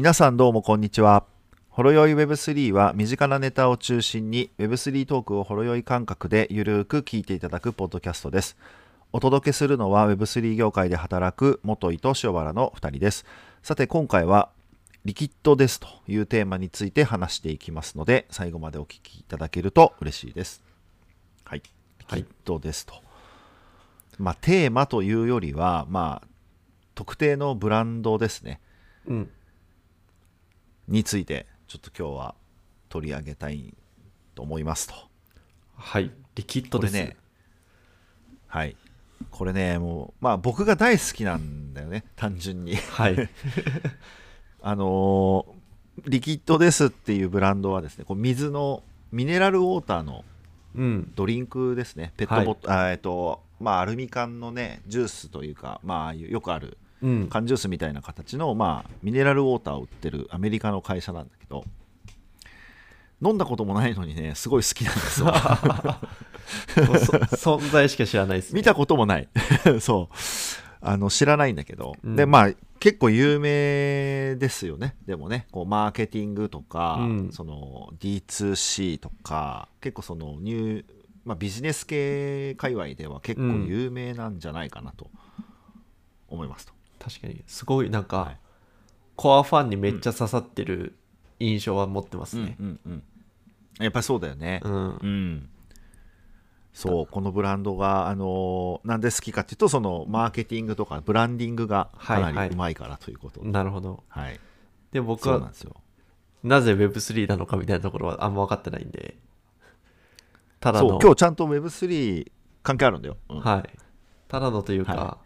[0.00, 1.26] 皆さんどうもこんにちは。
[1.68, 8.56] ほろよい Web3 は身近なネタを中心に Web3 トークをほろよい感覚でゆるーく聞いていただくポッドキャストです。
[9.12, 13.26] お届けするのは Web3 業界で働く元井と塩原の2人です。
[13.62, 14.48] さて今回は
[15.04, 20.62] リキッドですというテーマについて話していきますので最後までお聞きいただけると嬉しいです。
[21.44, 21.62] はい。
[21.98, 22.94] リキッドですと。
[24.16, 26.28] まあテーマというよりはまあ
[26.94, 28.62] 特定のブランドですね。
[29.06, 29.30] うん。
[30.90, 32.34] についてちょっと今日は
[32.88, 33.74] 取り上げたい
[34.34, 34.94] と思いますと。
[35.76, 36.10] はい。
[36.34, 36.92] リキッドです。
[36.92, 37.16] ね、
[38.48, 38.76] はい。
[39.30, 42.74] これね、もう、まあ僕が大好きなんだよね、単純に。
[42.76, 43.16] はい。
[44.60, 45.60] あのー
[46.06, 48.82] リキッドですっていうブランドはですね、こう水の
[49.12, 50.24] ミネラルウォーターの
[50.74, 51.12] うん。
[51.14, 57.28] ドリンクですね、ペットボトル、あえっと、まあアルミ缶のね、ジュースというか、まあよくあるうん。
[57.28, 61.64] 缶ジュースみたいな形の、まあ、ミネラルウォーターを売ってるアメリカの会社なんだけど
[63.22, 65.26] 飲んだこともないのにねすごい好きなんですよ。
[67.36, 68.58] そ 存在しか知らないです、ね。
[68.58, 69.28] 見たこともない。
[69.80, 70.14] そう。
[70.82, 72.16] あの知らないんだけど、うん。
[72.16, 74.96] でまあ結構有名ですよね。
[75.04, 77.30] でもねこうマーケティングとか、うん。
[77.30, 80.84] その D2C とか結構そのニュー、
[81.26, 85.10] まあ、ビジネス系界隈では結構有名なんじゃないかなと
[86.28, 87.42] 思いますと、確かに。
[87.48, 88.36] すごいなんか、はい
[89.20, 90.94] コアファンにめっちゃ刺さってる
[91.40, 92.56] 印象は持ってますね。
[92.58, 93.02] うんうんうん
[93.78, 94.72] やっぱりそうだよね、うん。
[94.72, 95.48] うん、
[96.72, 104.02] そうこのブランドが、あのーなんで好きかっていうとそのマーケティングとかブランディングがかなはいはいりうまいからということで、なるほど。
[104.08, 104.40] はい
[104.92, 105.76] で、僕はなんですよ
[106.42, 109.16] なぜ Web3 なのかみたいなところはあんま分かってないんで。
[110.60, 113.78] ただの、そう今日ちゃんと Web3 関係あるんだよ、うんはい。
[114.28, 115.18] ただのというか、は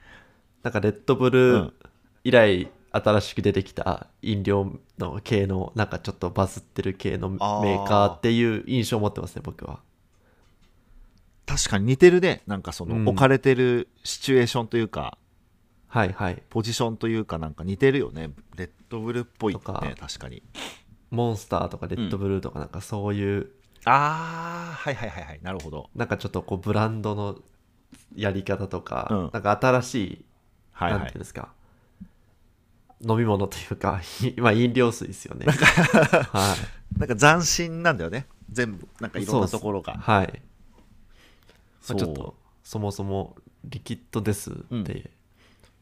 [0.65, 1.73] なんかレッドブうルん。
[2.25, 7.85] 以来新しく出てきた飲料の系のなんかちょっとバズってる系のメあー。
[7.85, 9.81] ーカーっていう印象を持ってますね僕は。
[11.47, 12.43] 確かに似てるね。
[12.47, 13.09] なんかそのうん。
[13.09, 15.19] 置かれてるシチュエーションというか、
[15.89, 16.43] はいはい。
[16.49, 18.31] ポジションというかなんか似てるよね。
[18.57, 20.43] レッドブルっぽいねとか確かに。
[21.11, 23.51] モンスターとかレッドブルーとかなんかそういう、
[23.85, 25.41] ああはいはいはいはい。
[25.43, 25.91] なるほど。
[25.95, 27.37] なんかちょっとこうブランドの
[28.17, 29.31] やり方とか、うん。
[29.33, 30.25] なんか新しい、
[30.75, 31.01] はいはい。
[31.01, 31.49] なんていうんですか。
[33.07, 34.01] 飲み物というか
[34.39, 35.47] まあ飲料水ですよね。
[35.47, 36.57] は
[36.95, 36.99] い。
[36.99, 38.27] なんか斬新なんだよね。
[38.51, 39.95] 全部なんかいろんなところが。
[39.95, 40.43] はい、
[41.89, 42.37] まあ、ちょっと。
[42.63, 45.11] そもそもリキッドですって、うん。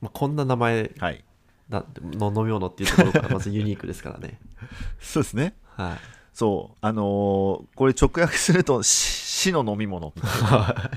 [0.01, 1.25] まあ、こんな名前はい。
[1.69, 4.41] なの飲み物っていうところからまずユニークですからね。
[5.01, 5.55] そうですね。
[5.77, 5.99] はい。
[6.33, 6.79] そう。
[6.81, 10.91] あのーこれ直訳すると死死の飲み物みたいな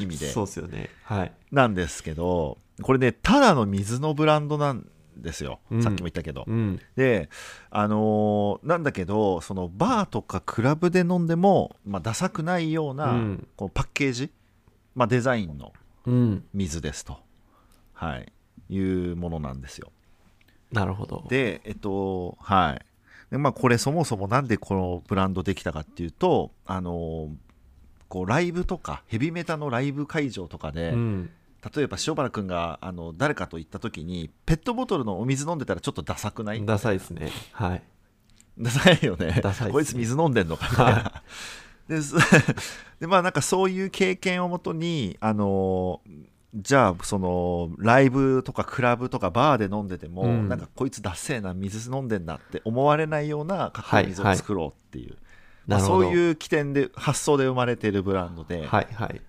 [0.00, 0.30] 意味で。
[0.30, 0.90] そうですよね。
[1.04, 1.32] はい。
[1.52, 5.82] なんですけどこれねただの水のブランドなんですよ、うん。
[5.82, 6.80] さっきも言ったけど、うん。
[6.96, 7.28] で
[7.70, 13.48] あのーなんだけどそのバーとかクラブで飲んでも、まあ、ダサくないような、うん。
[13.56, 14.30] こうパッケージ、
[14.94, 15.72] まあ、デザインの
[16.06, 16.44] うん。
[16.54, 17.18] 水ですと、
[17.92, 18.32] はい、
[18.70, 19.90] いうものなんですよ。
[20.72, 21.24] なるほど。
[21.28, 22.86] でえっとはい。
[23.30, 27.28] でまあこれそもそもなんでこのブランドできたかっていうとあの
[28.08, 31.30] こうライブとかヘビメタのライブ会場とかで、うん
[31.74, 36.64] 例えば塩原くんがあの誰かと行った時にペットボトルのお水飲んでたらちょっとダサくない？
[36.64, 37.30] ダサいですね。
[37.52, 37.82] はい。
[38.58, 39.40] ダサいよね。
[39.42, 39.72] ダサいね。
[39.72, 40.68] こいつ水飲んでんのか。
[40.70, 40.94] みたい。
[40.94, 41.22] な
[41.88, 42.14] です
[43.00, 46.02] でまあなんかそういう経験をもとにあの
[46.54, 50.48] じゃあそのライブとかクラブとかバーで飲んでても、うん。
[50.48, 55.16] なんかこいつダッセーな水飲んでんなって思われないようなかっこいい水を作ろうっていう、
[55.66, 56.04] まあなるほど。
[56.04, 59.20] そういう起点で発想で生まれてるブランドで、はいはい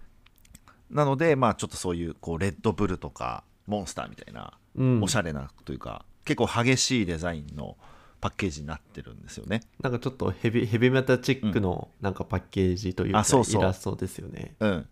[0.90, 7.78] なのでまあちょっとそういうこうレッドブルとかモンスターみたいなうんおしゃれなというか、結構激しいデザインの
[8.22, 9.62] パッケージになってるんですよね。
[9.82, 14.88] なんかちょっとヘビヘビメタチックのなんかパッケージというか、あそうそうイラストですよねうん。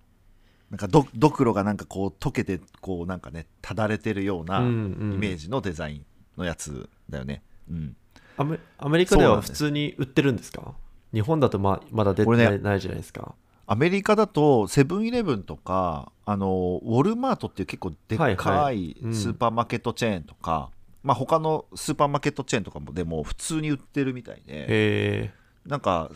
[0.70, 4.70] なんかドドクロがなんかこう溶けてこうなんかねただれてるようなイうんう
[5.16, 6.06] んメージのデザイン
[6.38, 7.42] のやつだよね。
[7.70, 7.96] うん。
[8.38, 10.74] アメアメリカでは普通に売ってるんですか？
[11.14, 12.30] 日本だとまあまだ出て
[12.60, 13.36] ないじゃないですか
[13.70, 18.96] アメリカだとセブンイレブンとかあのウォルマートっていう結構でっはいかはい。
[19.02, 19.12] うん。
[19.12, 20.70] いスーパーマーケットチェーンとか、
[21.04, 25.34] まあ他のスーパーマーケットチェーンとかもでも普通に売ってるみたいで。
[25.66, 26.10] なんか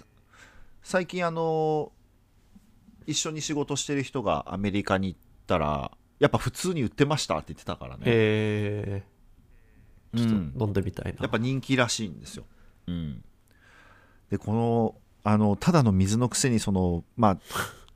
[0.82, 1.92] 最近あの
[3.06, 9.04] 一緒に仕事してる人がアメリカに行ったらやっぱ普通に売ってましたって言ってたからね、へえ。
[10.16, 12.46] ちょっうんと飲んでみたいな、やっぱ人気らしいんですよ、
[12.88, 13.24] うん、
[14.30, 17.38] でこのあのただの水のくせにそのまあ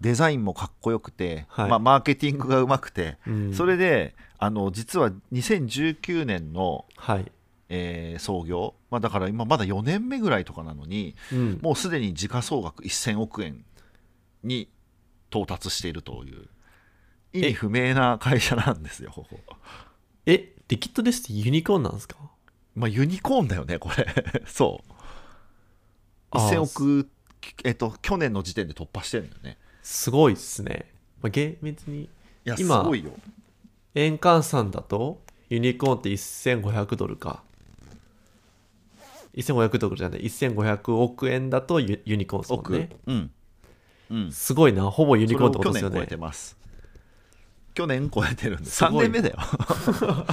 [0.01, 1.69] デザインもかっこよくて、はい。
[1.69, 3.53] まあ、マーケティングがうまくて、うん。
[3.53, 7.31] それであの実は2019年のはい。
[7.69, 11.59] えー創業、まあ、だから今まだ4年目ぐらいとかなのにうん。
[11.61, 13.65] もうすでに時価総額1000億円
[14.43, 14.69] に
[15.31, 16.47] 到達しているという
[17.33, 19.13] 意味不明な会社なんですよ。
[20.27, 22.17] えリキッドデスってユニコーンなんですか？
[22.75, 24.05] まあユニコーンだよねこれ。
[24.45, 24.93] そう。
[26.31, 26.51] あー。
[26.57, 27.09] 1000億
[27.63, 29.57] えっと去年の時点で突破してるんだよね。
[29.81, 30.91] すごいっすね、
[31.21, 32.09] まあ、厳密にい
[32.43, 33.11] やす今ごいよ。
[33.93, 37.43] 円換算だとユニコーンって1500ドルか。
[39.35, 43.31] 1500ドルじゃない1500億円だとユユニコーンですもん億、ねうん。
[44.11, 44.31] うん。
[44.31, 44.89] すごいな。
[44.89, 46.07] ほぼユニそコーンってことですよね。
[46.07, 46.57] てます。
[47.73, 49.37] 去年超えてるんですすごい3年目だよ。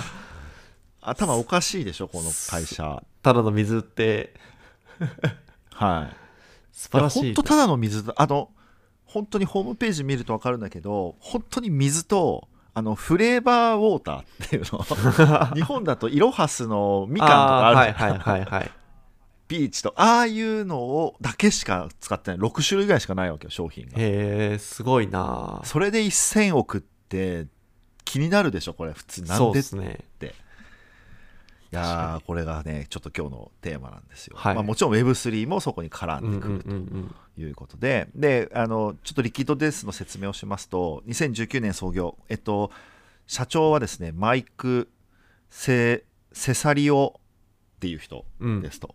[1.03, 3.03] 頭おかしいでしょこの会社。
[3.23, 4.35] ただの水って。
[5.75, 6.22] はい
[6.73, 8.51] 素晴らしい本当ただの水だあの
[9.05, 14.83] 本当にホームページ見ると分かるんだけど本当に水とあのフレーバーウォーターっていうの
[15.55, 18.11] 日本だとイロハスのみかんとかあるじゃん。
[18.11, 18.71] ーはいはいはいはい。
[19.49, 22.41] ピーチとああいうのをだけしか使ってない。
[22.41, 23.93] 6種類ぐらいしかないわけよ商品が。
[23.97, 25.61] へえすごいな。
[25.65, 27.47] それで1000億って
[28.07, 28.93] 気になるでしょこれ。
[28.93, 29.99] 普通なんでですね
[31.73, 34.55] いやーこれがねちょっと今日のテーマなんですよ、はい。
[34.55, 37.15] まあ、もちろん Web3 もそこに絡うんんうんでくるうん。
[37.35, 42.19] ということで、であのちょっとリキッドデスの説明をしますと2019年創業。
[42.29, 42.71] えっと
[43.27, 44.91] 社長はですねマイク・
[45.49, 47.15] セセサリオ
[47.77, 48.61] っていう人うん。
[48.61, 48.95] ですと、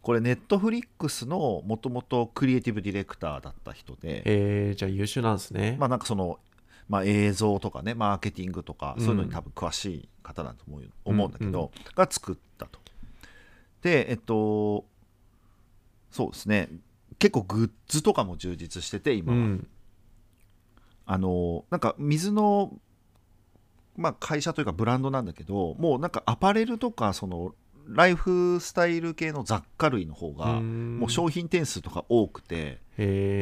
[0.00, 6.38] これネットフリックスのもともとクリエイティブディレクターだった人で、えー、じゃあ優秀なんですね、まあなんかその、
[6.88, 9.04] まあ、映像とかねマーケティングとかうん。
[9.04, 11.84] そういうのに多分詳しい方だと思う,、思うんだけど、うん。
[11.94, 12.80] が作ったと。
[13.82, 14.84] でえっと
[16.10, 16.68] そうですね。
[17.18, 19.66] 結構グッズとかも充実してて今は、うん。
[21.06, 22.72] あのなんか水の、
[23.96, 27.54] まあ、会社というかブランドなんだけどもうなんかアパレルとかその
[27.88, 30.98] ライフスタイル系の雑貨類の方がん。
[30.98, 32.80] もう商品点数とか多くて、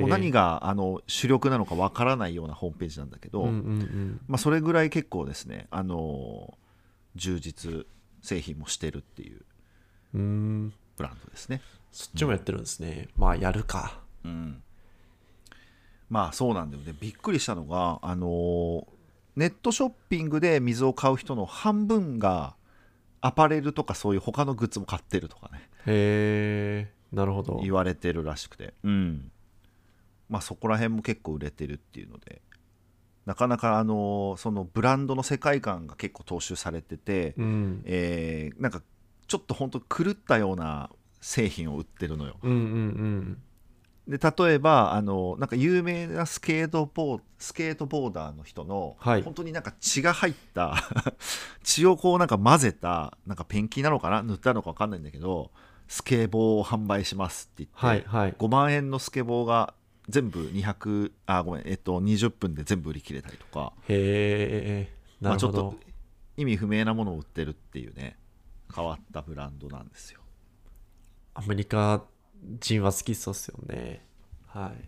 [0.01, 4.21] もう何があの主力なのかわからないようなホームページなんだけど、うんうんうん。
[4.29, 6.57] まあ、それぐらい結構ですね、あの
[7.17, 7.87] 充実
[8.23, 9.41] 製品もしてるっていう
[10.15, 10.73] うーん。
[10.97, 11.63] ブランドですね。
[11.93, 14.01] そっちもやってるんですね、まあやるか。
[14.25, 14.63] うん、
[16.09, 16.95] まあそうなんだよね。
[17.01, 18.87] びっくりしたのが、あの
[19.35, 22.55] ネットショッピングで水を買う人の半分が
[23.21, 25.69] アパレルとかそういう他のグッズも買ってるとかね。
[25.87, 27.61] へえなるほど。
[27.63, 29.31] 言われてるらしくて、うん。
[30.29, 32.41] まあ、そこら辺も結構売れてるっていうので。
[33.27, 37.83] なかなかあのそのブランドの世界観が結構踏襲されてて、うん。
[37.85, 38.83] えーなんか
[39.27, 40.91] ちょっと本当狂ったような
[41.21, 42.37] 製品を売ってるのよ。
[42.43, 43.43] うんうん
[44.11, 49.23] で例えばあのなんか有名なスケートボースケートボーダーの人の、はい。
[49.23, 50.75] 本当になんか血が入った
[51.63, 55.53] 血をこうなんか混ぜたなんかペンキなのかな塗ったのか分かんないんだけど
[55.87, 58.33] スケボーを販売しますって言って、はいはい。
[58.33, 59.75] 5万円のスケボーが
[60.09, 65.77] 全部200あごめんえっと20分で全部売り切れたりとか、へえなまあ、ちょっと
[66.37, 68.19] 意味不明なものを売ってるっていうね
[68.75, 70.21] 変わったブランドなんですよ。
[71.35, 72.05] アメリカ
[72.61, 74.05] 人は好きそうっすよね。
[74.47, 74.85] はい。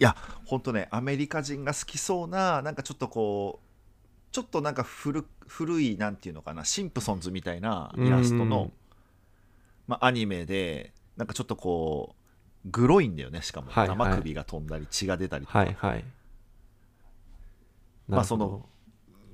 [0.00, 0.16] いや
[0.46, 8.72] 本当ねアメリカ人が好きそうななんかちょっとこうちょっとなんか古古いなんていうのかなシンプソンズみたいなイラストの、うん
[9.88, 12.14] まあ、アニメでなんかちょっとこ
[12.64, 13.98] うグロいんだよねしかも、はいはい。
[13.98, 16.04] 生首が飛んだり血が出たりとか、はいはい。
[18.08, 18.64] まあその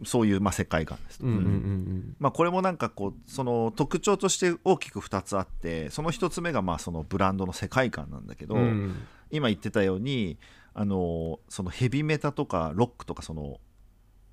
[0.04, 1.52] そういうまあ世界観です、うんうんうんううん。
[1.98, 8.94] んまあ、これもなんかこうその特徴として大きく2つあってその1つ目がまあそのブランドの世界観なんだけど、うん
[9.32, 10.38] 今言ってたように
[10.72, 13.58] あのそのヘビメタとかロックとかその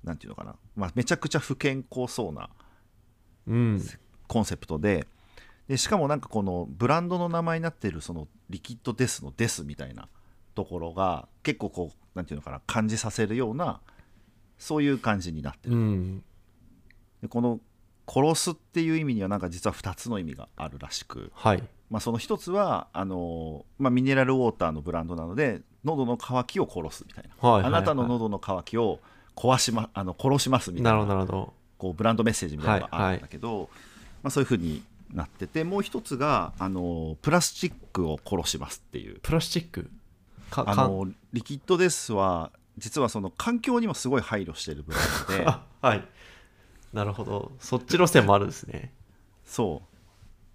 [0.04, 2.48] なんていうのかな、まあ、めちゃくちゃ不健康そうな
[3.48, 3.82] うん。
[4.28, 5.08] コンセプトで
[5.66, 10.08] でしかもなんかこのブランドの名前になってるそのリキッドデスのデスみたいな
[10.54, 13.80] ところが結構こうなんていうのかな感じさせるような
[14.58, 16.22] そういう感じになってる、うん。
[17.22, 17.60] でこの
[18.06, 21.62] 殺すっていう意味にはなんか実は2つの意味があるらしく、はい。
[21.90, 27.72] まあ、その1つはあの、まあ、ミネラルウォーターのブランドなので喉の渇きを殺すみたいな、はいはいはい。
[27.74, 29.00] あなたの喉の渇きを
[29.36, 31.52] 壊しまあの殺しますみたないるほなどなるほど。
[31.78, 33.68] こうブランドメッセージみたいなのがあるんだけど、
[34.22, 34.82] まあ、そういうふうに
[35.12, 39.20] なっててもう一つがあのプラスチックを殺しますっていう。
[39.20, 39.90] プラスチック？
[40.50, 45.44] あのリキッドデスは実はその環境にもすごい配慮してるブランドで。
[45.46, 46.08] あ はい。
[46.92, 47.52] なるほど。
[47.58, 48.92] そっち路線もあるんですね。
[49.44, 49.94] そう。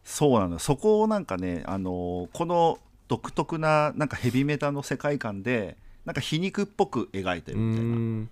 [0.03, 8.29] そうなのそこをなんかねあのこの独特ななんかヘビメタの世界観でなんか皮肉っぽく描いてうるみたいなーん。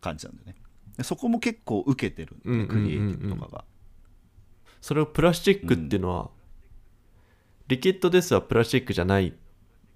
[0.00, 0.54] 感じなんだよね。
[0.96, 2.68] でそこも結構受けてるんうんうんうんうん。
[2.68, 3.64] クリエイティブとかが。
[4.80, 6.30] それをプラスチックっていうのは、
[7.66, 9.32] リキッドデスはプラスチックじゃないっ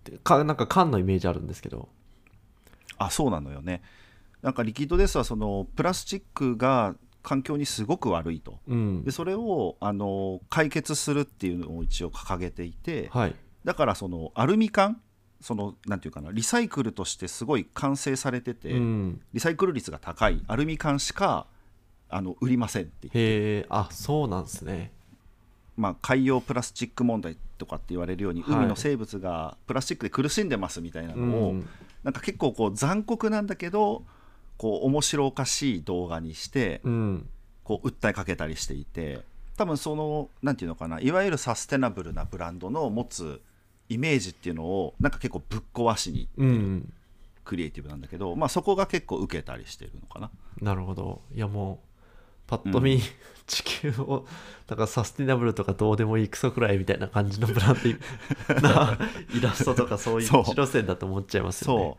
[0.04, 1.88] てかなんか缶のイメージあるんですけど
[3.04, 3.82] あそうなのよね。
[4.42, 8.58] なんかリキッドデスはそのプラスチックが環境にすごく悪いと。
[8.66, 9.04] うん。
[9.04, 13.34] でそれをあの解決するっていうのを一応掲げていてはい。
[13.64, 15.00] だからそのアルミ缶
[15.40, 19.20] そのなんていうかなリサイクルとしてすごい完成されてて、うん。
[19.32, 21.46] リサイクル率が高いアルミ缶しか
[22.08, 24.92] あの売りませんってへえあそうなんですね。
[25.74, 28.56] まあ、海洋プラスチック問題とかって言われるように、はい。
[28.56, 31.68] 海の生物がプラスチックで苦しんでますみたいなうのを、ん
[32.04, 34.04] なんか結構こう残酷なんだけど
[34.56, 37.28] こう面白おかしい動画にしてうん。
[37.64, 39.20] こう訴えかけたりしていて
[39.56, 43.40] 多分そのなんていうのかないわゆるサステナブルなブランドの持つ
[43.88, 46.92] イメージっていうのをなんか結構ぶっ壊しにうん。
[47.44, 50.30] クリエイティブなんだけど、まあ、そこが結構受けたりしてるのかな。
[50.60, 51.22] なるほど。
[51.34, 51.91] いやもう
[52.52, 53.00] パッと見、
[53.46, 54.26] 地球を
[54.66, 57.76] だからサスティナブルとかどうでもいいクソくらいみたいな感じのブラン
[58.60, 58.98] ド な
[59.34, 60.42] イラストとかそういうそう。
[60.42, 61.96] 一路線だと思っちゃいますよね。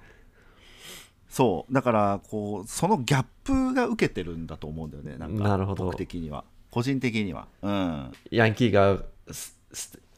[1.28, 1.74] そう。
[1.74, 5.18] だからこうそのギャップが受けてるんだと思うんだよね。
[5.18, 5.86] なんかなるほど。
[5.86, 6.44] 僕的には。
[6.70, 7.48] 個人的には。
[7.64, 8.12] うん。
[8.30, 9.04] ヤンキーが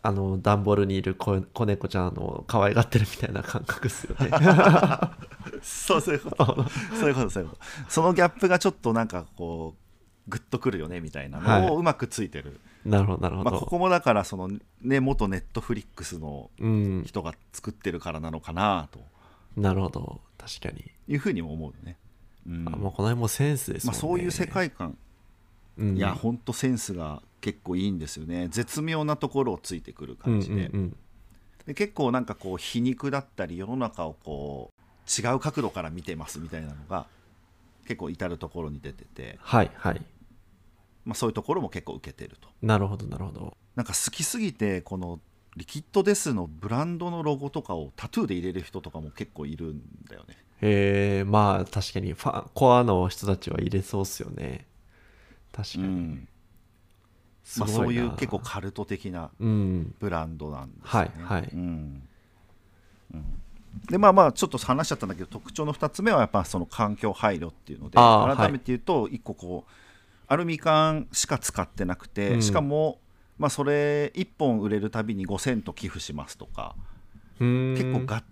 [0.01, 4.29] あの段ボールにいる子子猫ちゃんを可愛がってるみたいな感覚ですよね。
[5.63, 6.65] そうそういうこと。
[6.99, 7.61] そういうことそういうこと。
[7.87, 9.84] そのギャップがちょっとなんかこう
[10.27, 11.69] グッとくるよねみたいなのはい。
[11.69, 14.49] をうまくついてる、なるほどなるほど、まあ、ここもだからその
[14.81, 18.99] ね元ネットフリックスのうん人が作ってるからなのかなと。
[19.55, 20.21] なるほど。
[20.37, 21.97] 確かに、いうふうにも思うよね、
[22.47, 22.67] うん。
[22.67, 24.97] あもうこの辺もセンスですね、まあ、そういう世界観。
[25.77, 25.97] うん。
[25.97, 28.47] いやほんとセンスが結構いいんですよね。
[28.49, 30.97] 絶妙なところをついてくる感じで,、うんうんうん。
[31.65, 37.07] で結構なんかこう皮肉だったり世の中をこう違う角度から見てますみたいなのが
[37.87, 40.01] 結構至る所に出てて、はいはい
[41.05, 42.49] まあ、そういうところも結構受けてると。
[42.61, 43.55] なるほどなるほど。
[43.75, 45.19] なんか好きすぎてこの
[45.55, 50.37] リキッドデスのブランドのロゴとかをタトゥーで入れる人とかも結構いるんだよね。
[50.61, 54.65] へえまあ確かにファンコアの人たちは入れそうっすよね。
[55.51, 56.27] 確かに、うん。
[57.57, 59.95] まあ、そういう結構カルト的なうん。
[59.99, 61.11] ブランドなんですよね。
[61.23, 61.49] はいはい。
[61.53, 62.07] うん。
[63.13, 63.41] うん。
[63.89, 69.71] でまあまあちょっと話しちゃったんだけど特徴の2つ目はやっぱその環境配慮っていうので改めて言うと1個こう
[70.27, 72.41] アルミ缶しか使ってなくて、うん。
[72.41, 72.99] しかも
[73.37, 76.75] まあそれ1本売れるたびに5セント寄付しますとか
[77.39, 78.23] 結構が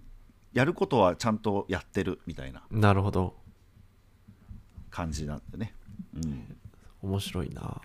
[0.54, 3.36] やることはちゃんとやってるみたいななるほど。
[4.90, 5.74] 感じなんでね、
[6.16, 6.56] うん、
[7.02, 7.82] 面白いな。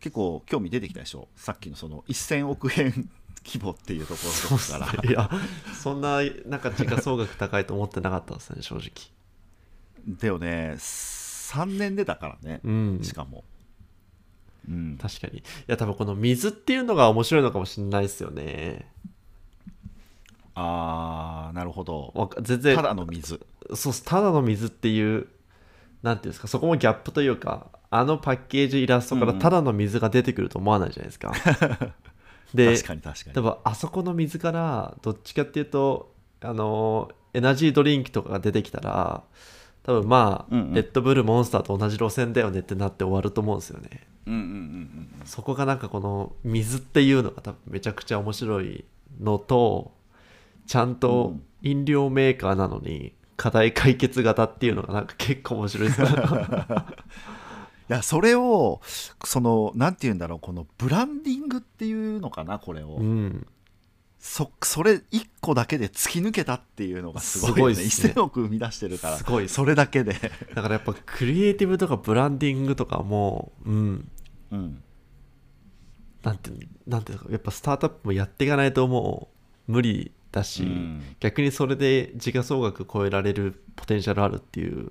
[0.00, 1.28] 結構興味出てきたでしょ？
[1.36, 3.08] ださっきのその1000億円
[3.46, 4.20] 規模っていうとこ
[4.50, 5.30] ろとかからいや
[5.72, 8.90] そんななんか時価総額高いと思ってなかったですね正直。
[10.08, 10.74] だよね
[11.52, 13.00] 3年でだからね、うん。
[13.02, 13.44] しかも、
[14.68, 15.38] うん、確かに。
[15.38, 18.88] いや多分この水っていうのが面白いのかもしれないですよね。
[20.54, 22.30] あーなるほど。
[22.40, 22.76] 全然。
[22.76, 23.40] ただの水。
[23.74, 24.04] そうっす。
[24.04, 25.28] ただの水っていう
[26.02, 31.32] なんていうんですかそこもギャップというかあのパッケージイラストからただの水が出てくると思わないじゃないですか、
[32.54, 33.34] で確かに確かに。
[33.34, 39.22] 多分あそこの水からどっちかっていうとあのエナジードリンクとかが出てきたら
[39.84, 40.74] 多分まあ、うんうん。
[40.74, 44.06] レッドブルモンスターと同じ路線だよねってなって終わると思うんですよね。
[44.26, 48.84] うんうんうんうんそこがなんかこの水っていうのが多分めちゃくちゃ面白い
[49.20, 49.92] のと
[50.66, 56.08] ちゃんと飲料メーカーなのに課題解決型っていうのがなんか結構面白いですね。
[57.90, 58.80] いやそれを
[59.24, 63.46] そのなんて言うんだろうこのブランディングっていうのかなこれを、うん
[64.24, 65.02] そそれ1
[65.40, 67.74] 個だけで突き抜けたっていうのがすごいよね。
[67.74, 68.12] すね。
[68.14, 69.16] 1000億生み出してるから。
[69.16, 69.48] すごい。
[69.48, 70.14] それだけで。
[70.54, 74.08] だからやっぱクリエイティブとかブランディングとかもうん。
[74.52, 74.82] うん。
[76.22, 76.50] なんて
[76.86, 77.32] なんていうのか。
[77.32, 79.28] やっぱスタートアップもやっていかないとも
[79.68, 81.02] う無理だし、うん。
[81.18, 84.84] 逆にそれで時価総額超えられるポテンシャルあるっていう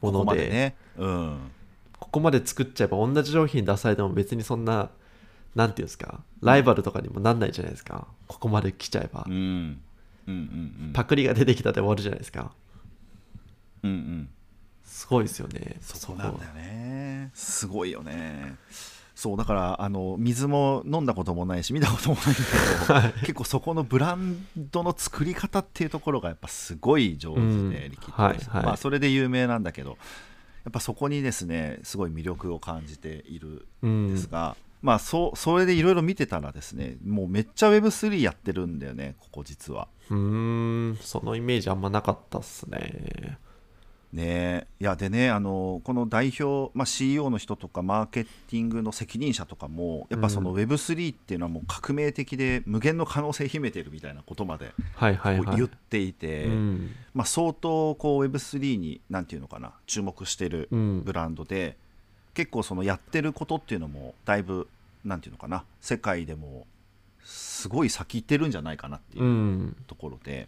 [0.00, 0.76] もここまのででね。
[0.96, 1.50] うん。
[1.98, 4.88] ここまで作っちゃえば同じ商品出されても別にそんな
[5.54, 6.20] なんていうんですか？
[6.42, 8.06] ライバルとかにもなんないじゃないですか？
[8.26, 9.34] ここまで来ちゃえば、うん。
[9.34, 9.80] うん。
[10.26, 10.32] うん。
[10.32, 10.32] う
[10.90, 10.92] ん。
[10.92, 12.52] パクリが出てきたで終わるじゃないですか。
[13.82, 14.28] うんうん。
[14.84, 15.76] すごいですよね。
[15.80, 17.30] そうなんだよね。
[17.34, 18.56] すごいよね。
[19.14, 27.70] そうだからあの水も飲んだこともないし見たこともないんだけど 結構そこのブランドの作り方っていうところがやっぱすごい上手で、うん。
[27.90, 28.66] リキッドですはいはい。
[28.66, 29.98] まあ、それで有名なんだけど
[30.64, 39.88] やっぱそこにですねすごい魅力を感じているうんんですが、まあそそれでいろいろ見てたらですねもうめっちゃ Web3 やってるんだよねここ実は。
[40.10, 43.38] うーんそのイメージあんまなかったっすね。
[44.12, 56.90] ねいやでねあのこの代表、まあ、CEO の人とかマーケティングの責任者とかもやっぱそのう Web3 っていうのはもう革命的で無限の可能性秘めてるみたいなことまで言っていて、うん。
[57.12, 61.02] まあ、相当こう Web3 になんていうのかな注目してるうん。
[61.04, 61.76] ブランドで、
[62.38, 64.68] 結構そのやってることっていうのもだいぶ
[65.04, 66.68] なんていうのかな世界でも
[67.24, 69.76] すごい先行ってるんじゃないかなっていううん。
[69.88, 70.46] ところで。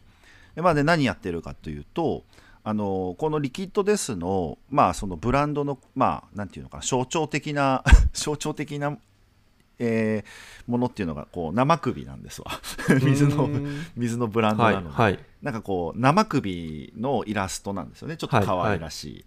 [0.55, 2.23] で,、まあ、で何やってるかというと
[2.63, 7.83] あのこのリキッドデスの,、まあそのブランドの、まあ、なんていうのかな象徴的な
[8.15, 8.97] 象徴的な、
[9.81, 12.53] えーものっていうのがこう生首なんですわ。
[13.03, 13.85] 水のうん。
[13.97, 18.17] 水のブランドはないので、はいなんかこう生首のイラストなんですよね。
[18.17, 19.25] ちょっと可愛らしい、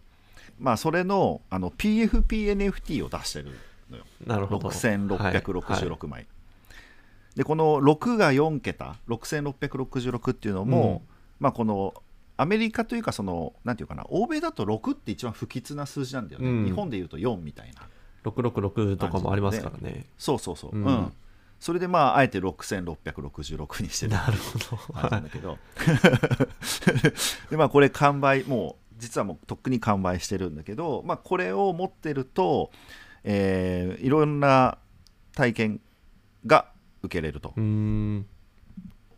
[0.59, 3.51] まあそれのあの PFPNFT を出してる
[3.89, 4.03] のよ。
[4.25, 4.69] なるほど。
[4.69, 6.27] 6666枚、
[7.35, 11.03] でこの6が4桁6666っていうのも、
[11.39, 11.93] まあこの
[12.37, 16.65] アメリカというかそのなんていうかな欧米だと6って一番不吉な数字なんだよね、うん。
[16.65, 17.87] 日本でいうと4みたいな。
[18.23, 20.05] 666とかもありますからね。
[20.17, 20.85] そうそうそう、ううん。
[20.85, 21.13] ん
[21.63, 25.57] それでまああえて6666にしてるなるほどなんだけど
[27.49, 32.71] でまあこれ完売もう実はもうとっくに完売してるんだけど、まあ、これを持ってると、
[33.25, 34.77] えーいろんな
[35.35, 35.81] 体験
[36.45, 36.67] が
[37.01, 37.53] 受けれると。
[37.57, 38.25] うーん。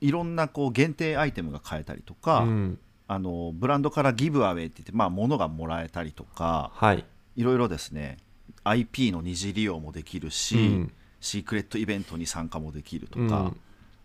[0.01, 2.79] いろんなこう限定アイテムが買えたりとか、うん。
[3.07, 7.05] あのブランドからギブアウェイって言って、まあ、物がもらえたりとかはい。
[7.35, 8.17] いろいろですね。
[8.63, 10.93] IP の二次利用もできるし、うん。
[11.19, 13.29] シークレットイベントに参加もできるとか、うん。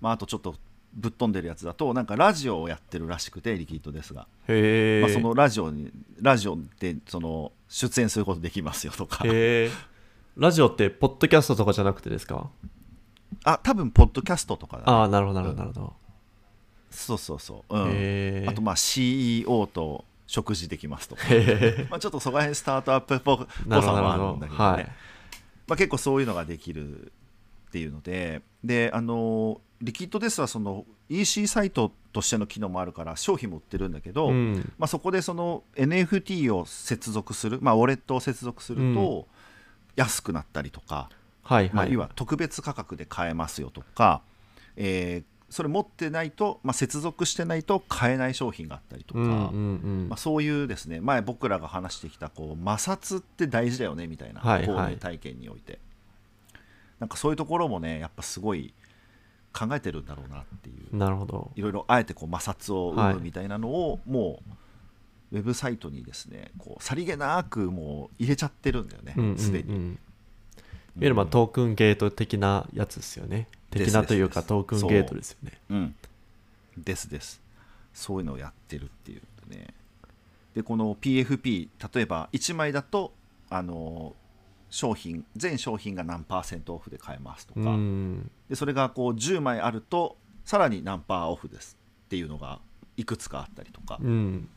[0.02, 0.56] まあ、あとちょっと
[0.92, 9.25] ぶっ飛んでるやつだとなんかラジオをやってるらしくてリキッドですが、へえ、まあ、そのラジオにラジオでその出演することできますよとか。
[10.37, 12.50] ラジオってポッドキャストとかじゃなくてですか？
[13.44, 15.94] あ多分ポッドキャストとかだ、ね、ああなるほどなるほどなるほど、
[16.90, 21.22] そうそうそう、うん、あとまあ CEO と食事できますとか、
[21.90, 24.85] まあ、ちょっとそこら辺スタートアップっぽさもあなるんだけどね、はい。
[25.66, 27.12] まあ、結構そういうのができる
[27.68, 28.42] っていうので。
[28.64, 34.73] であのリキッドですはその EC サイトとしての機能もあるから商品も売ってるんだけど、うん。
[34.79, 39.27] まあ、そこでその NFT を接続する、まあ、ウォレットを接続すると
[39.97, 41.09] 安くなったりとか、
[41.43, 41.69] まあ、はい。
[41.71, 44.23] はい、要は特別価格で買えますよとか、
[44.77, 49.37] えーそれ持ってないと、まあ、接続してないと買えない商品があったりとか、うんうんう
[50.05, 50.09] ん。
[50.09, 51.01] まあ、そういうですね。
[51.01, 54.69] 前僕らが話してきたこう摩擦って大事だよねみたいなはいはい。
[54.69, 55.81] 購入体験において、
[57.01, 58.73] なんかそういうところもねやっぱすごい
[59.52, 60.96] 考えてるんだろうなっていう。
[60.96, 61.50] なるほど。
[61.54, 64.42] いろいろあえてこう摩擦を生はいむみたいなのを、も
[65.32, 69.38] うウェブサイトにですねこうさりげなくもう入れちゃってるんだよねうんうんうん。
[69.38, 69.74] すで、に。
[69.76, 69.96] いわ
[70.96, 73.48] ゆるまあトークンゲート的なやつですよね。
[73.70, 74.48] 的なというかですです。
[74.48, 75.58] トークンゲートですよね。
[75.70, 75.74] う。
[75.74, 75.94] ん、
[76.76, 77.40] ですです。
[77.94, 79.74] そういうのをやってるっていうね。
[80.54, 83.12] でこの PFP 例えば1枚だと
[83.48, 84.14] あの
[84.70, 88.30] 商品全商品が何パーセントオフで買えますとか、うん。
[88.48, 92.61] でそれがこう10枚あるとさらに何パーオフですっていうのが
[92.96, 94.48] いくつかあったりとか、うん。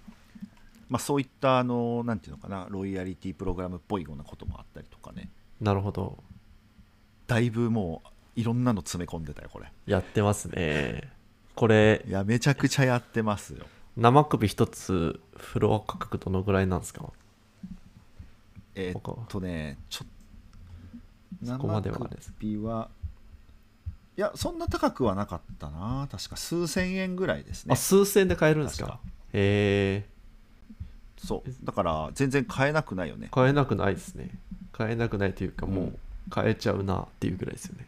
[0.89, 5.29] まあ、そういったあのなんていうのかなロイヤリティプログラムっぽいようなこともあったりとかね。
[5.59, 6.23] なるほど。
[7.25, 9.71] だいぶもういろんなの詰め込んでたよこれ。
[9.87, 11.09] やってますね。
[11.55, 13.65] これいやめちゃくちゃやってますよ。
[13.95, 17.11] 生首一つフロア価格どのぐらいなんですか？
[18.75, 20.05] えーっとねちょ
[21.43, 21.97] そこまでは
[22.39, 22.89] 首は
[24.15, 26.07] いやそんな高くはなかったな。
[26.11, 27.73] 確か数千円ぐらいですね。
[27.73, 28.99] あ数千で買えるんですか？
[29.33, 30.09] へえ
[31.17, 31.65] そう。
[31.65, 33.29] だから全然買えなくないよね。
[33.31, 34.29] 買えなくないですね。
[34.71, 35.97] 買えなくないというかもううん
[36.29, 37.85] 買えちゃうなっていうぐらいですよね、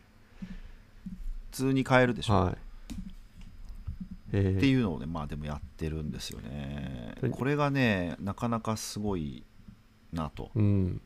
[1.51, 2.53] 普通に買えるでしょ、はい。
[2.53, 2.57] っ
[4.31, 7.15] ていうのをねまあでもやってるんですよね。
[7.21, 7.31] はい。
[7.31, 9.43] これがねなかなかすごい
[10.15, 10.49] なと。
[10.55, 11.01] うん。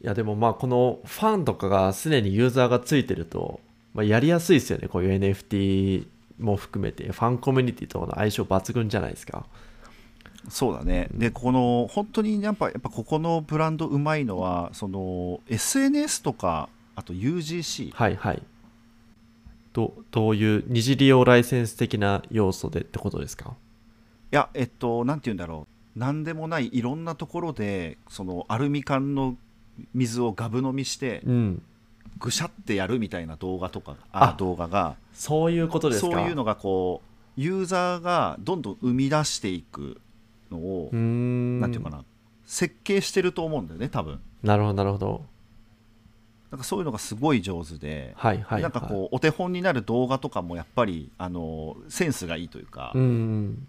[0.00, 3.60] いやでもまあこのファンとかがすでにユーザーがついてると、
[3.94, 4.86] まあ、やりやすいですよね。
[4.86, 6.06] こういう NFT
[6.38, 9.46] も含めてファンコミュニティとの相性抜群じゃないですか。
[10.48, 11.08] そうだね。
[11.12, 18.42] でこの本当にやっぱやっぱここのブランドうまいのはその SNS とかあと UGC はいはい。
[19.72, 23.54] どどういう二次利用ライセンス的な要素でってことですか？
[24.30, 29.36] いやえっとなんて言うんだろうなんでもないいろんなところでそのアルミ缶の
[29.94, 31.62] 水をガブ飲みしてうん。
[32.20, 34.96] ぐしゃってやるみたいな動画とかああ動画が。
[35.12, 36.10] そういうことですか？
[36.10, 37.00] そういうのがこ
[37.36, 40.00] うユーザーがどんどん生み出していく
[40.50, 42.02] のをなんていうかな
[42.44, 44.18] 設計してると思うんだよね多分。
[44.42, 45.24] なるほどなるほど。
[46.50, 53.68] なんかそういうのがすごい上手で、はいはい、はい、なんかこうお手本になる動画とかもやっぱりあのセンスがいいというか、うん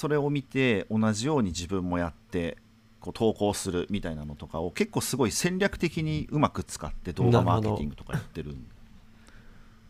[0.00, 2.56] それを見て同じように自分もやって
[3.00, 8.56] こう投稿するみたいなのとかを結構すごい戦略的にうまく使って動画マーケティングとかやってる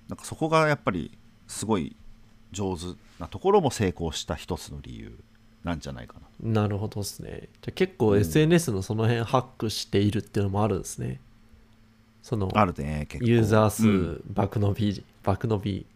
[0.09, 1.95] なんかそこがやっぱりすごい
[2.51, 2.87] 上手
[3.21, 5.17] なところも成功した一つの理由
[5.63, 6.63] なんじゃないかな。
[6.63, 7.49] なるほどですね。
[7.63, 11.21] じゃ結構 SNS のその辺ハックしているっていうのもあるんですね、
[12.21, 13.31] そのあるね結構。
[13.31, 14.23] ユーザー数うん。
[14.29, 15.87] 爆伸び、爆伸び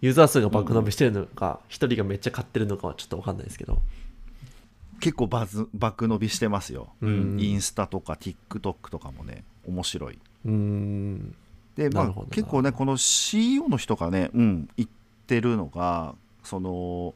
[0.00, 3.80] ユーザー数が爆伸びしてるのか一、人がめっちゃ買ってるのかはちょっと分かんないですけど。
[5.00, 7.36] 結構バズ爆伸びしてますよ、うん。
[7.38, 10.18] インスタとか TikTok とかもね面白い。
[11.76, 14.88] で、まあ結構ねこの CEO の人がね、うん、言っ
[15.26, 17.14] てるのがその、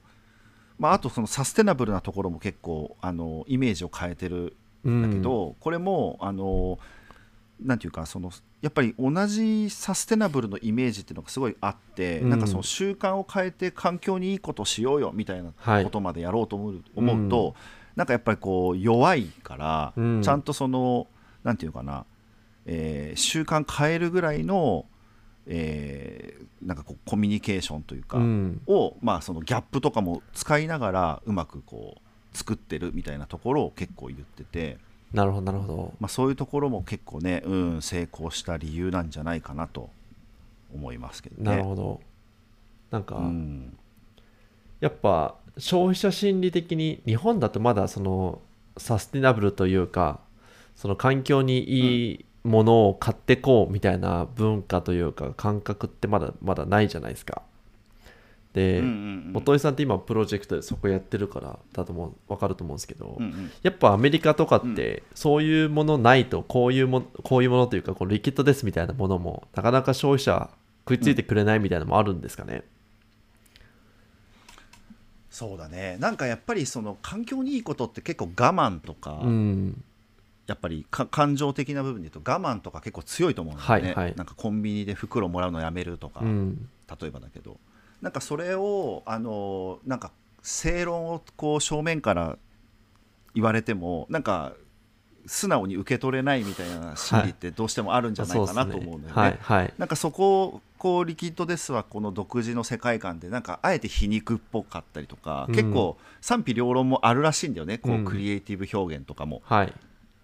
[0.78, 6.78] まあ、あとそのサステナブルなところも結構あのイメージを変えてるうんだけど、これもあの
[7.62, 8.30] なんていうかその
[8.62, 12.30] やっぱり同じサステナブルのイメージっていうのがすごいあって、うん。
[12.30, 17.54] なんかその習慣を変えて環境にいいことをしようよみたいなはいことまでやろうと思う,、思うと
[17.96, 20.22] なんかやっぱりこう弱いから、うん。
[20.22, 21.06] ちゃんとその
[21.42, 22.04] なんていうかな、
[22.66, 24.86] えー習慣変えるぐらいの、
[25.46, 28.60] えーなんかこうコミュニケーションというか、うん。
[28.66, 34.76] を、まあ、そのギャップとかも使いながらうまくこう作ってるみたいなところを結構言ってて、
[35.12, 39.90] なるほどなるほどまあ、そういうところも結構ね、うん、成功した理由なんじゃないかなと
[40.72, 41.50] 思いますけどね。
[41.50, 42.00] なるほど
[42.90, 43.76] なんか、うん
[44.80, 48.40] やっぱ消費者心理的に日本だとまだその
[48.78, 50.20] サステナブルというか
[50.74, 57.42] その環境にいいものを買ってこうみたいな文化というか感覚ってまだまだないじゃないですか。
[58.52, 58.94] で、うんうんう
[59.30, 59.32] ん。
[59.32, 63.50] 元井さんって今プロジェクトでそこやってるからだと思う分かると思うんですけど、うんうん。
[63.62, 70.50] やっぱアメリカとかってそういうものないとこういうもこういうものというかこうリキッドですみたいなものもなかなか消費者
[70.88, 72.62] 食いついてくれないみたいなのもあるんですかね？
[75.30, 75.96] そうだね。
[76.00, 79.84] なんかやっぱりその環境にいいことって結構我慢とか、うん。
[80.46, 84.14] やっぱりか感情的な部分で言うと我慢とか結構強いと思うんだよね、はいはい。
[84.16, 86.68] なんかコンビニで袋もらうのやめるとか、うん。
[87.00, 87.56] 例えばだけど
[88.02, 92.38] なんかそれをあのなんか正論をこう正面から
[93.34, 94.54] 言われてもなんか
[95.26, 99.20] 素直に受け取れないみたいな心理ってどうしてもあるんじゃないかなと思うんだよね。
[99.22, 99.74] はいはい。
[99.78, 105.54] なんかそこをこうリキッドですはこの独自の世界観でなんかあえて皮肉っぽかったりとか、うん。
[105.54, 108.04] 結構賛否両論もあるらしいんだよねこううん。
[108.04, 109.72] クリエイティブ表現とかも、はい。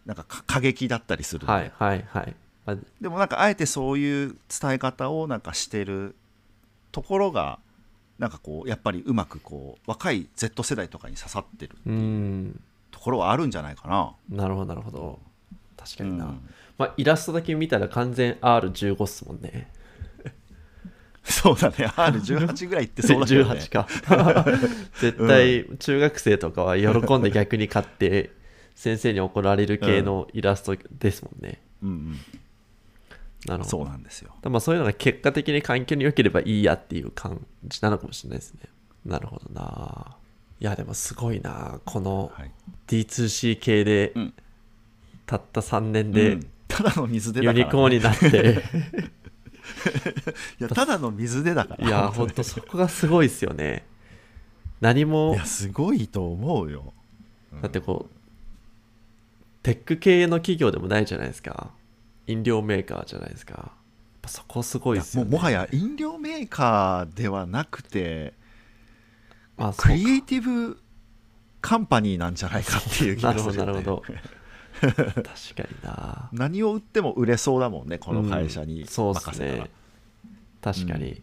[0.06, 2.34] なんかか過激だったりするんで、はいはいはい。
[2.64, 6.16] あでもなんかあえてそういう伝え方をなんかしてる
[6.90, 7.58] ところが
[8.18, 14.14] なんかこうやっぱりうまくこう若い Z 世代とかに刺さってるうんところはあるんじゃないかな。
[14.28, 15.20] なるほどなるほど。
[15.76, 16.40] 確かにな、うん。
[16.78, 19.70] まあ、イラストだけ見たら完全 R15 っすもんね。
[21.22, 21.76] そうだね。
[21.76, 23.60] R18 ぐらいいってそうだよね。
[23.60, 23.86] 18か。
[25.00, 28.32] 絶対中学生とかは喜んで逆に買って
[28.76, 32.20] 先生に怒られる系のイラストですもんね、うんうん、
[33.46, 33.70] なるほど。
[33.70, 34.34] そうなんですよ。
[34.44, 38.60] まあそういうのが結果的に環境に良ければいいやっていう感じなのかもしれないですね。
[39.04, 40.16] なるほどな。
[40.60, 41.80] いやでもすごいな。
[41.84, 42.50] このはい。
[42.88, 44.34] D2C 系でうん。
[45.26, 46.46] たった3年うでん。
[46.68, 48.62] ただの水でユだから、ね、ニコーンになって。
[50.60, 51.86] いやただの水でだから。
[51.86, 53.86] いやほんとそこがすごいですよね。
[54.80, 56.92] 何もいやすごいと思うよ。
[57.62, 58.16] だってこう
[59.62, 61.70] テック系の企業でもないじゃないですか
[62.26, 63.72] 飲料メーカーじゃないですか。
[64.26, 65.30] そこすごいですよね。
[65.30, 68.34] もうもはや飲料メーカーではなくて
[69.56, 70.78] あそうクリエイティブ
[71.60, 74.02] カンパニーなんじゃないかっていう気がするよ、ね、どなるほど。
[74.80, 75.24] 確かに
[75.82, 76.28] な。
[76.32, 79.70] 何を売っても売れそうだもんねこの会社に任せたら、ですね
[80.60, 81.12] 確かに、うん。
[81.12, 81.22] い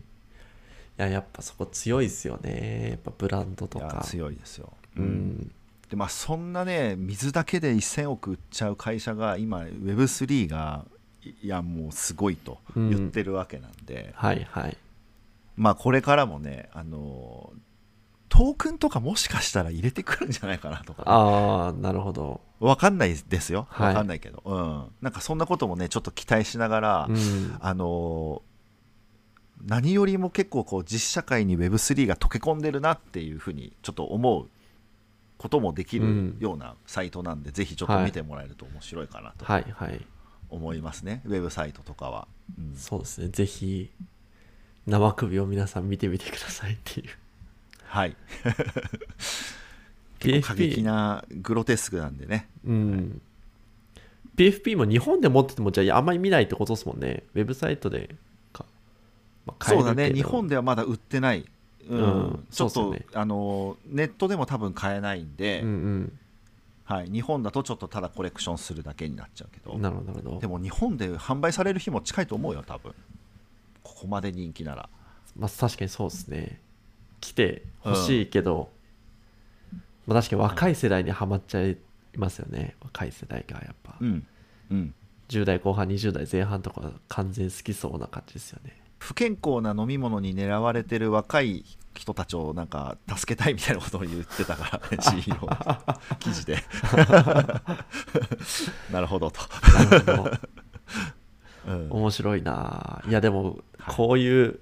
[0.97, 2.87] ややっぱそこ強いですよね。
[2.91, 4.01] やっぱブランドとか。
[4.03, 5.51] 強いですよ、うん。
[5.89, 10.85] でまあそんなね水だけで1000億売っちゃう会社が今 Web3 が
[11.25, 14.77] いやもうすごいと言ってるわけなんで、はいはい。
[15.55, 17.53] まあこれからもねあの
[18.29, 22.41] トークンとかもしかしたら入れてくるんじゃないかなとか、ああなるほど。
[22.59, 23.67] わかんないですよ。
[23.69, 23.87] はい。
[23.89, 27.57] わかんないけど、うん、なんかそんなこともねちょっと期待しながら、うん。
[27.59, 28.41] あの
[29.65, 34.49] 何よりも結構こう実社会に Web3 が溶け込んでるなっていうふうにちょっと思う
[35.37, 36.37] こともできるうん。
[36.39, 39.45] ようなサイトなんで、ぜひちょっと見てもらえると面白いかなと。
[39.45, 40.05] はいはい
[40.53, 42.27] 思いますね、ウェブサイトとかは。
[42.57, 42.75] うん。
[42.77, 43.29] そうですね。
[43.29, 43.89] ぜひ
[44.85, 47.07] 生首を皆さん見てみてくださいっていう。
[47.85, 48.15] はい、
[50.19, 52.49] 結構過激なグロテスクなんでね。
[52.65, 53.21] うん。
[54.35, 57.23] PFP も日本で持っててもじゃああんまり見ないってことですもんね。
[57.35, 58.15] ウェブサイトで
[58.51, 58.65] か、
[59.45, 61.45] まあそうだね、日本ではまだ売ってない、
[61.87, 61.99] うん。
[61.99, 62.47] うん。
[62.49, 66.19] ちょっと、ねあのネットでも多分買えないんで、うん
[66.85, 69.73] はい、日本だとちょっとただコレクションするだけになっちゃうけど。
[69.73, 70.39] うんなるほど。
[70.39, 72.93] でも日本で販売される日も近いと思うよ多分。
[73.83, 74.89] ここまで人気なら。
[75.37, 76.59] まあ確かにそうですね。
[77.21, 78.69] 来て欲しいけど、
[80.05, 81.77] まあ、確かに若い世代にはまっちゃい
[82.17, 82.75] ますよね。
[82.81, 84.27] 若い世代がやっぱ、うん。
[84.71, 84.93] うん。
[85.29, 95.35] 10代後半20代前半とか完全好きそうな感じですよね不健康な飲み物に狙われてる若い人たちをなんか助けたいみたいなことを言ってたからね CEO
[96.19, 96.57] 記事で。
[98.93, 99.41] なるほどと、
[99.73, 100.31] なるほど。
[101.67, 101.91] うん。
[101.91, 103.03] 面白いな。
[103.05, 104.61] いやでもこういう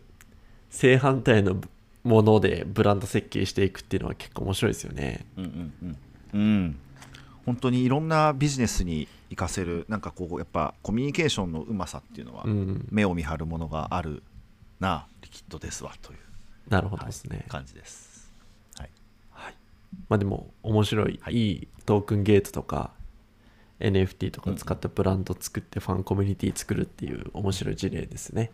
[0.72, 1.62] 正反対の
[2.04, 5.28] ものでブランド設計していくっていうのは結構面白いですよね。
[5.38, 5.98] うんうんうん。
[6.34, 6.80] うん。
[7.46, 12.88] 本当にいろんなビジネスに活かせるなんかこうやっぱコミュニケーションのうまさっていうのはうん。
[12.90, 14.24] 目を見張るものがある
[14.82, 16.20] なリキッドですわという
[16.70, 18.32] なるほどですね、感じです、
[18.78, 18.90] はい、
[19.32, 19.56] はい、
[20.10, 21.34] まあでも面白い、はい。
[21.34, 22.92] い、いトークンゲートとか
[23.80, 28.52] NFT とか使ったブランド作ってファンコミュニティ作るっていう面白い事例ですね、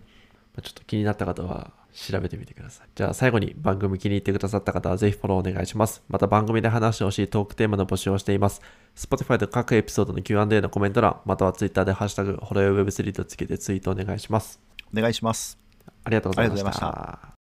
[0.56, 2.88] まあちょっと気になった方は調べてみてください。
[2.96, 6.02] じゃあ最後に番組気に入ってくださった方はぜひフォローお願いします。
[6.08, 8.62] また番組で話してほしいトークテーマの募集をしています。
[8.96, 14.60] Spotify で各エピソードの Q&A のコメント欄または Twitter でハッシュタグホロヨ Web3 とつけてツイートお願いします
[14.96, 15.67] お願いしますあ
[16.08, 17.37] ありがとうございました。